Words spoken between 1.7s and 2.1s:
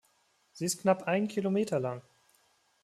lang.